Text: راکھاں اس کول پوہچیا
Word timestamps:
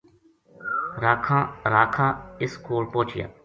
راکھاں 1.71 2.11
اس 2.43 2.51
کول 2.65 2.83
پوہچیا 2.93 3.27